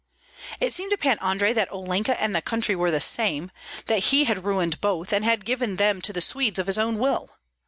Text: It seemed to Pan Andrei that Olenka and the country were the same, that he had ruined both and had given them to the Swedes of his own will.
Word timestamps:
It 0.59 0.73
seemed 0.73 0.89
to 0.93 0.97
Pan 0.97 1.19
Andrei 1.19 1.53
that 1.53 1.71
Olenka 1.71 2.19
and 2.19 2.33
the 2.35 2.41
country 2.41 2.75
were 2.75 2.89
the 2.89 2.99
same, 2.99 3.51
that 3.85 4.05
he 4.05 4.23
had 4.23 4.45
ruined 4.45 4.81
both 4.81 5.13
and 5.13 5.23
had 5.23 5.45
given 5.45 5.75
them 5.75 6.01
to 6.01 6.11
the 6.11 6.21
Swedes 6.21 6.57
of 6.57 6.65
his 6.65 6.79
own 6.79 6.97
will. 6.97 7.37